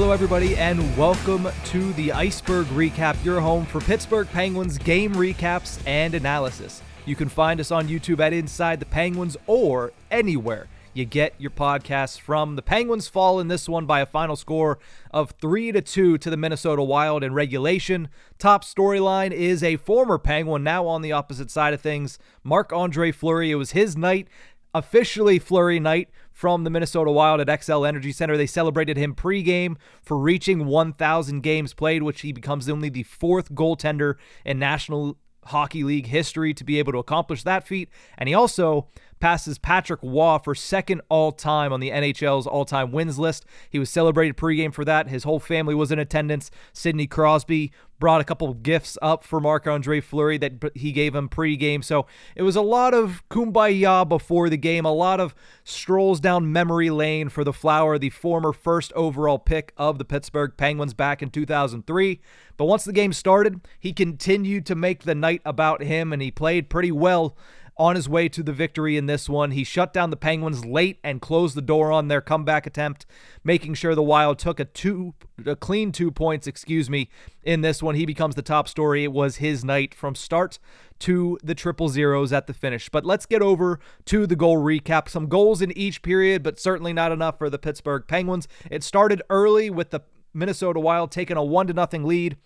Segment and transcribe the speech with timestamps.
[0.00, 5.80] Hello, everybody, and welcome to the Ice-Burgh Recap, your home for Pittsburgh Penguins game recaps
[5.88, 6.80] and analysis.
[7.04, 11.50] You can find us on YouTube at Inside the Penguins or anywhere you get your
[11.50, 12.54] podcasts from.
[12.54, 14.78] The Penguins fall in this one by a final score
[15.10, 18.08] of 3 to 2 to the Minnesota Wild in regulation.
[18.38, 23.50] Top storyline is a former Penguin now on the opposite side of things, Marc-Andre Fleury.
[23.50, 24.28] It was his night,
[24.78, 28.36] officially Fleury night from the Minnesota Wild at Xcel Energy Center.
[28.36, 33.52] They celebrated him pregame for reaching 1,000 games played, which he becomes only the fourth
[33.52, 37.88] goaltender in National Hockey League history to be able to accomplish that feat.
[38.16, 38.86] And he also
[39.20, 43.44] passes Patrick Roy for second all time on the NHL's all time wins list.
[43.70, 45.08] He was celebrated pregame for that.
[45.08, 46.50] His whole family was in attendance.
[46.72, 51.14] Sidney Crosby brought a couple of gifts up for Marc Andre Fleury that he gave
[51.14, 51.82] him pregame.
[51.82, 56.52] So it was a lot of kumbaya before the game, a lot of strolls down
[56.52, 61.22] memory lane for the Flower, the former first overall pick of the Pittsburgh Penguins back
[61.22, 62.20] in 2003.
[62.56, 66.30] But once the game started, he continued to make the night about him and he
[66.30, 67.36] played pretty well
[67.78, 69.52] on his way to the victory in this one.
[69.52, 73.06] He shut down the Penguins late and closed the door on their comeback attempt,
[73.44, 75.14] making sure the Wild took a two
[75.46, 77.08] a clean 2 points, excuse me,
[77.44, 77.94] in this one.
[77.94, 79.04] He becomes the top story.
[79.04, 80.58] It was his night from start
[81.00, 82.88] to the triple zeros at the finish.
[82.88, 85.08] But let's get over to the goal recap.
[85.08, 88.48] Some goals in each period, but certainly not enough for the Pittsburgh Penguins.
[88.70, 90.00] It started early with the
[90.34, 92.36] Minnesota Wild taking a 1 to nothing lead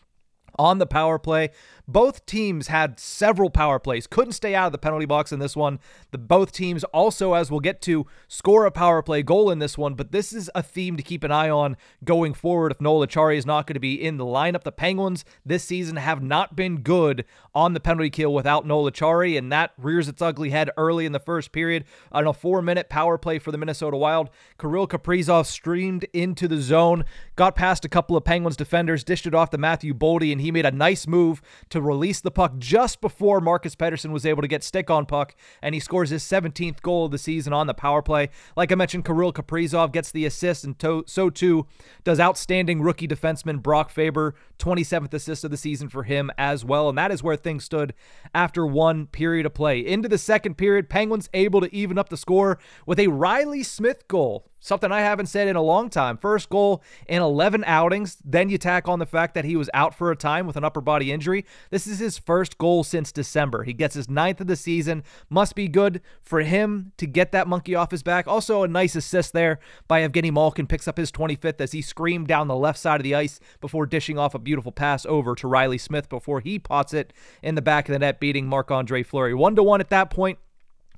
[0.58, 1.50] on the power play.
[1.92, 5.54] Both teams had several power plays, couldn't stay out of the penalty box in this
[5.54, 5.78] one.
[6.10, 9.76] The both teams also, as we'll get to, score a power play goal in this
[9.76, 9.94] one.
[9.94, 12.72] But this is a theme to keep an eye on going forward.
[12.72, 15.96] If Noel Acciari is not going to be in the lineup, the Penguins this season
[15.96, 20.22] have not been good on the penalty kill without Noel Acciari, and that rears its
[20.22, 23.98] ugly head early in the first period on a four-minute power play for the Minnesota
[23.98, 24.30] Wild.
[24.58, 27.04] Kirill Kaprizov streamed into the zone,
[27.36, 30.50] got past a couple of Penguins defenders, dished it off to Matthew Boldy, and he
[30.50, 34.48] made a nice move to release the puck just before Marcus Pettersson was able to
[34.48, 37.74] get stick on puck, and he scores his 17th goal of the season on the
[37.74, 38.30] power play.
[38.56, 41.66] Like I mentioned, Kirill Kaprizov gets the assist, and to- so too
[42.04, 46.88] does outstanding rookie defenseman Brock Faber, 27th assist of the season for him as well.
[46.88, 47.94] And that is where things stood
[48.34, 49.80] after one period of play.
[49.80, 54.06] Into the second period, Penguins able to even up the score with a Reilly Smith
[54.08, 56.16] goal Something I haven't said in a long time.
[56.16, 58.16] First goal in 11 outings.
[58.24, 60.62] Then you tack on the fact that he was out for a time with an
[60.62, 61.44] upper body injury.
[61.70, 63.64] This is his first goal since December.
[63.64, 65.02] He gets his ninth of the season.
[65.28, 68.28] Must be good for him to get that monkey off his back.
[68.28, 69.58] Also, a nice assist there
[69.88, 70.68] by Evgeny Malkin.
[70.68, 73.84] Picks up his 25th as he screamed down the left side of the ice before
[73.84, 77.12] dishing off a beautiful pass over to Reilly Smith before he pots it
[77.42, 79.34] in the back of the net, beating Marc Andre Fleury.
[79.34, 80.38] One to one at that point.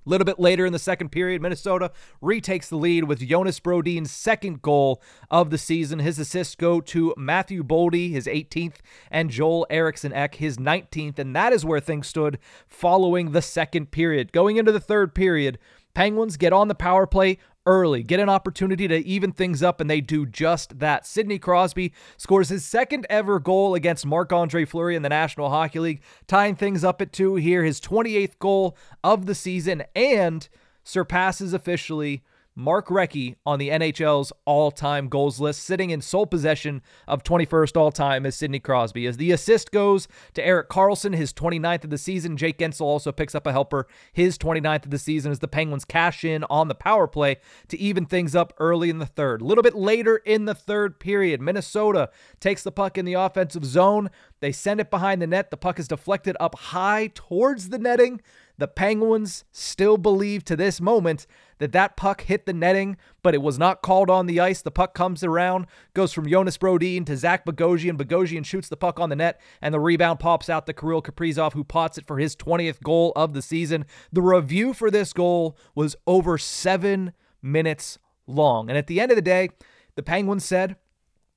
[0.07, 4.11] A little bit later in the second period, Minnesota retakes the lead with Jonas Brodin's
[4.11, 5.99] second goal of the season.
[5.99, 8.77] His assists go to Matthew Boldy, his 18th,
[9.11, 11.19] and Joel Eriksson Ek, his 19th.
[11.19, 12.39] And that is where things stood
[12.69, 14.33] following the second period.
[14.33, 15.59] Going into the third period,
[15.95, 19.89] Penguins get on the power play early, get an opportunity to even things up, and
[19.89, 21.07] they do just that.
[21.07, 25.79] Sidney Crosby scores his second ever goal against Marc Andre Fleury in the National Hockey
[25.79, 30.49] League, tying things up at two here, his 28th goal of the season, and
[30.83, 32.23] surpasses officially
[32.57, 37.77] Mark Recchi on the NHL's all time goals list, sitting in sole possession of 21st
[37.77, 39.07] all time as Sidney Crosby.
[39.07, 43.11] As the assist goes to Erik Karlsson, his 29th of the season, Jake Guentzel also
[43.11, 46.69] picks up a helper, his 29th of the season, as the Penguins cash in on
[46.69, 47.39] the power play
[47.69, 49.43] to even things up early in the third.
[49.43, 53.65] A little bit later in the third period, Minnesota takes the puck in the offensive
[53.65, 54.11] zone.
[54.45, 55.51] They send it behind the net.
[55.51, 58.21] The puck is deflected up high towards the netting.
[58.59, 61.27] The Penguins still believe to this moment
[61.61, 64.61] that that puck hit the netting, but it was not called on the ice.
[64.61, 67.97] The puck comes around, goes from Jonas Brodin to Zach Bogosian.
[67.97, 71.55] Bogosian shoots the puck on the net, and the rebound pops out to Kirill Kaprizov,
[71.55, 73.87] who pots it for his 20th goal of the season.
[74.13, 78.69] The review for this goal was over seven minutes long.
[78.69, 79.49] And at the end of the day,
[79.95, 80.77] the Penguins said,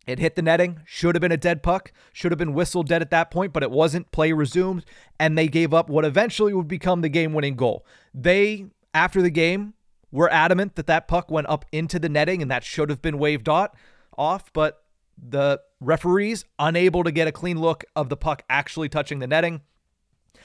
[0.08, 3.02] it hit the netting, should have been a dead puck, should have been whistled dead
[3.02, 4.12] at that point, but it wasn't.
[4.12, 4.86] Play resumed,
[5.20, 7.86] and they gave up what eventually would become the game winning goal.
[8.14, 9.74] They, after the game,
[10.12, 13.20] were adamant that that puck went up into the netting and that should have been
[13.20, 14.84] waved off, but
[15.18, 19.62] the referees unable to get a clean look of the puck actually touching the netting.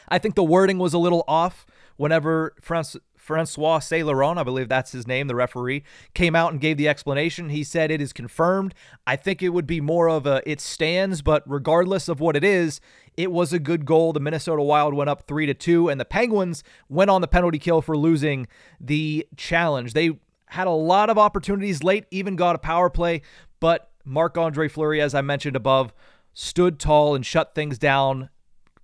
[0.09, 1.65] I think the wording was a little off
[1.97, 6.77] whenever France, Francois Laurent, I believe that's his name, the referee, came out and gave
[6.77, 7.51] the explanation.
[7.51, 8.75] He said it is confirmed.
[9.07, 12.43] I think it would be more of a it stands, but regardless of what it
[12.43, 12.81] is,
[13.17, 14.13] it was a good goal.
[14.13, 17.61] The Minnesota Wild went up 3 to 2 and the Penguins went on the penalty
[17.61, 18.49] kill for losing
[18.81, 19.93] the challenge.
[19.93, 23.23] They had a lot of opportunities late, even got a power play,
[23.61, 25.93] but Marc Andre Fleury, as I mentioned above,
[26.35, 28.31] stood tall and shut things down,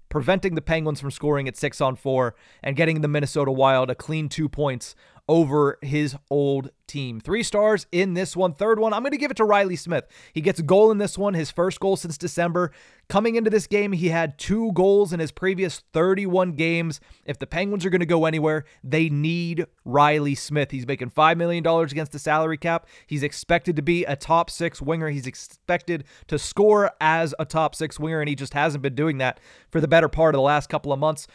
[0.09, 3.95] preventing the Penguins from scoring at six on four and getting the Minnesota Wild a
[3.95, 4.95] clean two points
[5.29, 7.21] over his old team.
[7.21, 8.55] Three stars in this one.
[8.55, 10.07] Third one, I'm going to give it to Reilly Smith.
[10.33, 12.73] He gets a goal in this one, his first goal since December.
[13.09, 17.01] Coming into this game, he had two goals in his previous 31 games.
[17.25, 20.71] If the Penguins are going to go anywhere, they need Reilly Smith.
[20.71, 22.87] He's making $5 million against the salary cap.
[23.07, 25.11] He's expected to be a top six winger.
[25.11, 29.19] He's expected to score as a top six winger, and he just hasn't been doing
[29.19, 29.41] that
[29.71, 31.27] for the better part of the last couple of months.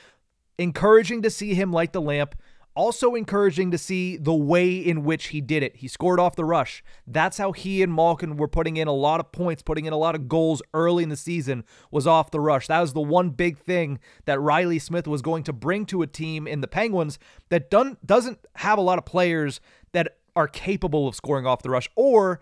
[0.57, 2.36] Encouraging to see him light the lamp.
[2.75, 5.75] Also encouraging to see the way in which he did it.
[5.75, 6.84] He scored off the rush.
[7.06, 9.98] That's how he and Malkin were putting in a lot of points, putting in a
[9.98, 12.68] lot of goals early in the season was off the rush.
[12.68, 16.08] That was the one big thing that Reilly Smith was going to bring to a
[16.08, 19.62] team in the Penguins that done, doesn't have a lot of players
[19.92, 22.40] that are capable of scoring off the rush or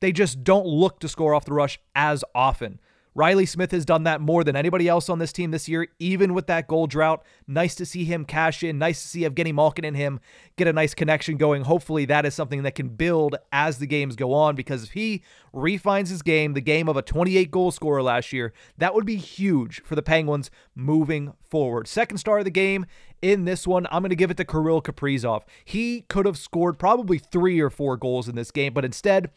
[0.00, 2.80] they just don't look to score off the rush as often.
[3.18, 6.34] Reilly Smith has done that more than anybody else on this team this year, even
[6.34, 7.24] with that goal drought.
[7.48, 8.78] Nice to see him cash in.
[8.78, 10.20] Nice to see Evgeny Malkin and him
[10.56, 11.64] get a nice connection going.
[11.64, 15.24] Hopefully, that is something that can build as the games go on because if he
[15.52, 19.16] refines his game, the game of a 28 goal scorer last year, that would be
[19.16, 21.88] huge for the Penguins moving forward.
[21.88, 22.86] Second star of the game
[23.20, 25.42] in this one, I'm going to give it to Kirill Kaprizov.
[25.64, 29.30] He could have scored probably three or four goals in this game, but instead,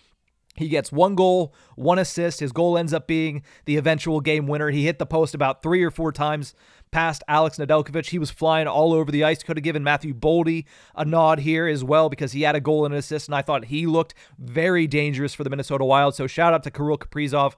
[0.55, 2.39] he gets one goal, one assist.
[2.39, 4.69] His goal ends up being the eventual game winner.
[4.69, 6.53] He hit the post about three or four times
[6.91, 8.09] past Alex Nedeljkovic.
[8.09, 9.43] He was flying all over the ice.
[9.43, 12.85] Could have given Matthew Boldy a nod here as well because he had a goal
[12.85, 16.15] and an assist, and I thought he looked very dangerous for the Minnesota Wild.
[16.15, 17.55] So shout out to Kirill Kaprizov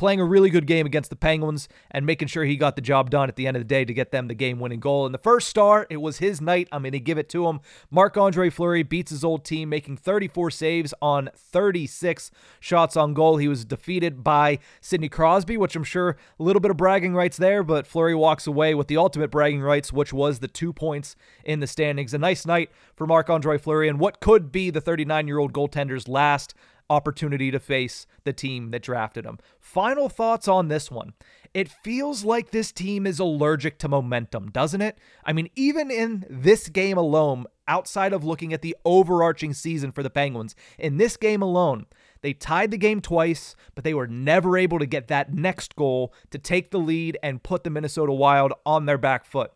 [0.00, 3.10] playing a really good game against the Penguins and making sure he got the job
[3.10, 5.04] done at the end of the day to get them the game winning goal.
[5.04, 6.68] And the first star, it was his night.
[6.72, 7.60] I'm going to give it to him.
[7.90, 12.30] Marc Andre Fleury beats his old team, making 34 saves on 36
[12.60, 13.36] shots on goal.
[13.36, 17.36] He was defeated by Sidney Crosby, which I'm sure a little bit of bragging rights
[17.36, 21.14] there, but Fleury walks away with the ultimate bragging rights, which was the two points
[21.44, 22.14] in the standings.
[22.14, 25.52] A nice night for Marc Andre Fleury and what could be the 39 year old
[25.52, 26.54] goaltender's last
[26.90, 29.38] opportunity to face the team that drafted him.
[29.60, 31.14] Final thoughts on this one.
[31.54, 34.98] It feels like this team is allergic to momentum, doesn't it?
[35.24, 40.02] I mean, even in this game alone, outside of looking at the overarching season for
[40.02, 41.86] the Penguins, in this game alone,
[42.22, 46.12] they tied the game twice, but they were never able to get that next goal
[46.30, 49.52] to take the lead and put the Minnesota Wild on their back foot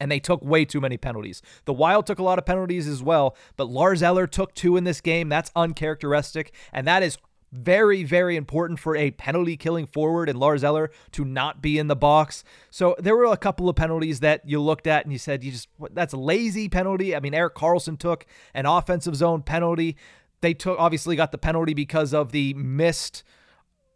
[0.00, 1.42] and they took way too many penalties.
[1.64, 4.84] The Wild took a lot of penalties as well, but Lars Eller took two in
[4.84, 5.28] this game.
[5.28, 7.18] That's uncharacteristic, and that is
[7.50, 11.86] very, very important for a penalty killing forward and Lars Eller to not be in
[11.86, 12.44] the box.
[12.70, 15.52] So there were a couple of penalties that you looked at and you said, you
[15.52, 17.16] just, that's a lazy penalty.
[17.16, 19.96] I mean, Erik Karlsson took an offensive zone penalty.
[20.40, 23.24] They took, obviously, got the penalty because of the missed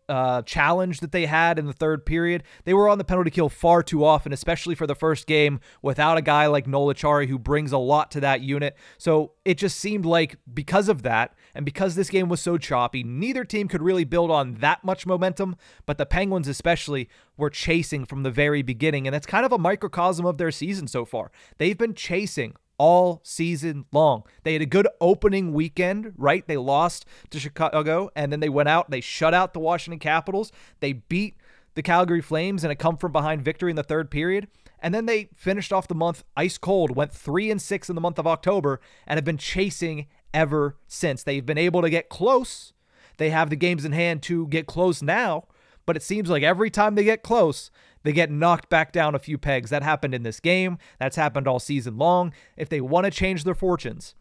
[0.08, 2.42] uh, challenge that they had in the third period.
[2.64, 6.18] They were on the penalty kill far too often, especially for the first game without
[6.18, 8.76] a guy like Noel Acciari who brings a lot to that unit.
[8.98, 13.02] So it just seemed like because of that and because this game was so choppy,
[13.02, 15.56] neither team could really build on that much momentum,
[15.86, 19.58] but the Penguins especially were chasing from the very beginning and that's kind of a
[19.58, 21.30] microcosm of their season so far.
[21.58, 24.24] They've been chasing all season long.
[24.42, 26.44] They had a good opening weekend, right?
[26.44, 30.50] They lost to Chicago and then they went out, they shut out the Washington Capitals.
[30.80, 31.36] They beat
[31.76, 34.48] the Calgary Flames in a come from behind victory in the third period.
[34.80, 38.00] And then they finished off the month ice cold, went 3 and 6 in the
[38.00, 41.22] month of October and have been chasing ever since.
[41.22, 42.72] They've been able to get close.
[43.16, 45.44] They have the games in hand to get close now,
[45.86, 47.70] but it seems like every time they get close,
[48.02, 49.70] they get knocked back down a few pegs.
[49.70, 50.78] That happened in this game.
[50.98, 52.32] That's happened all season long.
[52.56, 54.14] If they want to change their fortunes,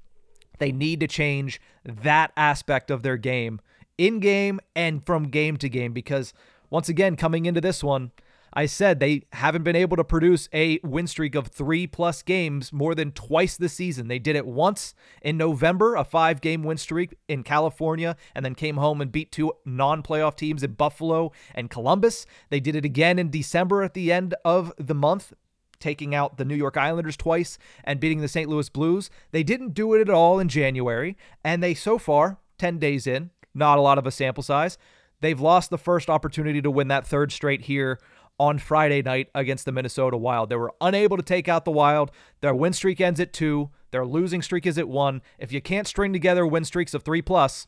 [0.60, 3.60] they need to change that aspect of their game
[3.98, 6.34] in game and from game to game because
[6.70, 8.12] once again coming into this one
[8.54, 12.74] I said they haven't been able to produce a win streak of three plus games
[12.74, 14.08] more than twice this season.
[14.08, 18.56] They did it once in November, a five game win streak in California, and then
[18.56, 22.26] came home and beat two non playoff teams in Buffalo and Columbus.
[22.50, 25.34] They did it again in December at the end of the month.
[25.80, 28.48] Taking out the New York Islanders twice and beating the St.
[28.48, 29.10] Louis Blues.
[29.32, 33.32] They didn't do it at all in January, and they so far, 10 days in,
[33.56, 34.78] not a lot of a sample size,
[35.22, 37.98] they've lost the first opportunity to win that third straight here
[38.42, 40.50] on Friday night against the Minnesota Wild.
[40.50, 42.10] They were unable to take out the Wild.
[42.40, 43.70] Their win streak ends at two.
[43.92, 45.22] Their losing streak is at one.
[45.38, 47.68] If you can't string together win streaks of three plus,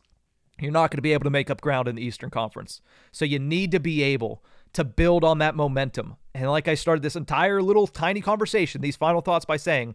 [0.60, 2.82] you're not going to be able to make up ground in the Eastern Conference.
[3.12, 6.16] So you need to be able to build on that momentum.
[6.34, 9.94] And like I started this entire little tiny conversation, these final thoughts by saying,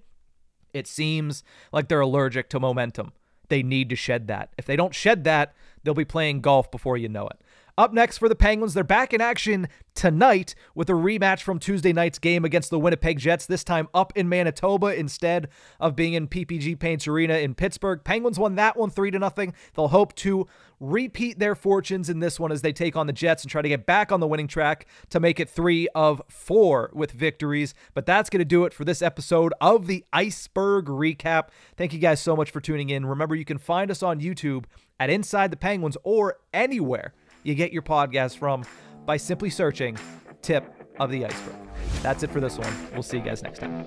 [0.72, 1.42] it seems
[1.72, 3.12] like they're allergic to momentum.
[3.48, 4.52] They need to shed that.
[4.56, 7.40] If they don't shed that, they'll be playing golf before you know it.
[7.78, 11.92] Up next for the Penguins, they're back in action tonight with a rematch from Tuesday
[11.92, 15.46] night's game against the Winnipeg Jets, this time up in Manitoba instead
[15.78, 18.02] of being in PPG Paints Arena in Pittsburgh.
[18.02, 19.54] Penguins won that one 3 to nothing.
[19.74, 20.48] They'll hope to
[20.80, 23.68] repeat their fortunes in this one as they take on the Jets and try to
[23.68, 27.74] get back on the winning track to make it 3 of 4 with victories.
[27.94, 31.50] But that's going to do it for this episode of the Ice-Burgh Recap.
[31.76, 33.06] Thank you guys so much for tuning in.
[33.06, 34.64] Remember you can find us on YouTube
[34.98, 37.14] at Inside the Penguins or anywhere
[37.48, 38.62] you get your podcast from
[39.06, 39.96] by simply searching
[40.42, 41.56] Tip of the Ice-Burgh.
[42.02, 42.72] That's it for this one.
[42.92, 43.86] We'll see you guys next time.